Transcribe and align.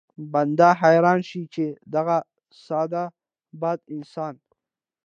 بنده 0.33 0.67
حيران 0.81 1.19
شي 1.29 1.41
چې 1.53 1.65
دغه 1.93 2.17
ساده 2.65 3.03
باده 3.61 3.83
انسان 3.95 4.33